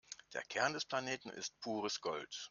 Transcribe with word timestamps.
Der 0.33 0.41
Kern 0.45 0.73
des 0.73 0.83
Planeten 0.85 1.29
ist 1.29 1.59
pures 1.59 2.01
Gold. 2.01 2.33